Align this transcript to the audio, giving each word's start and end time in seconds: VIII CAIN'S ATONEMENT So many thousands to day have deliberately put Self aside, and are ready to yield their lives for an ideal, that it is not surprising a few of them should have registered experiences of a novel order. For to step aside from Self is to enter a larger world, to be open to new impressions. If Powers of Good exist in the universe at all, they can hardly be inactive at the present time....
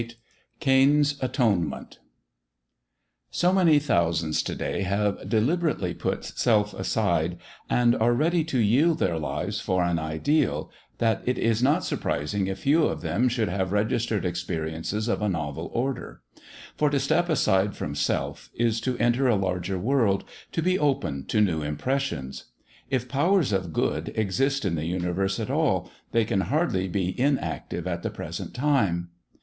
VIII 0.01 0.15
CAIN'S 0.59 1.19
ATONEMENT 1.21 1.99
So 3.29 3.53
many 3.53 3.77
thousands 3.77 4.41
to 4.41 4.55
day 4.55 4.81
have 4.81 5.29
deliberately 5.29 5.93
put 5.93 6.25
Self 6.25 6.73
aside, 6.73 7.37
and 7.69 7.93
are 7.95 8.13
ready 8.15 8.43
to 8.45 8.57
yield 8.57 8.97
their 8.97 9.19
lives 9.19 9.59
for 9.59 9.83
an 9.83 9.99
ideal, 9.99 10.71
that 10.97 11.21
it 11.27 11.37
is 11.37 11.61
not 11.61 11.83
surprising 11.85 12.49
a 12.49 12.55
few 12.55 12.83
of 12.85 13.01
them 13.01 13.29
should 13.29 13.47
have 13.47 13.71
registered 13.71 14.25
experiences 14.25 15.07
of 15.07 15.21
a 15.21 15.29
novel 15.29 15.69
order. 15.71 16.21
For 16.75 16.89
to 16.89 16.99
step 16.99 17.29
aside 17.29 17.75
from 17.75 17.93
Self 17.93 18.49
is 18.55 18.81
to 18.81 18.97
enter 18.97 19.27
a 19.27 19.35
larger 19.35 19.77
world, 19.77 20.23
to 20.53 20.63
be 20.63 20.79
open 20.79 21.25
to 21.27 21.41
new 21.41 21.61
impressions. 21.61 22.45
If 22.89 23.07
Powers 23.07 23.53
of 23.53 23.71
Good 23.71 24.11
exist 24.15 24.65
in 24.65 24.73
the 24.73 24.85
universe 24.85 25.39
at 25.39 25.51
all, 25.51 25.91
they 26.11 26.25
can 26.25 26.41
hardly 26.41 26.87
be 26.87 27.13
inactive 27.21 27.85
at 27.85 28.01
the 28.01 28.09
present 28.09 28.55
time.... 28.55 29.09